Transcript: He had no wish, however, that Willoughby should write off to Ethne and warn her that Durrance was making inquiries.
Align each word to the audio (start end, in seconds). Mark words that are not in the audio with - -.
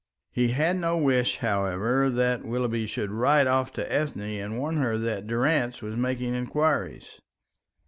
He 0.31 0.47
had 0.47 0.77
no 0.77 0.97
wish, 0.97 1.37
however, 1.37 2.09
that 2.09 2.43
Willoughby 2.43 2.87
should 2.87 3.11
write 3.11 3.45
off 3.45 3.71
to 3.73 3.91
Ethne 3.93 4.21
and 4.21 4.57
warn 4.57 4.77
her 4.77 4.97
that 4.97 5.27
Durrance 5.27 5.83
was 5.83 5.95
making 5.95 6.33
inquiries. 6.33 7.21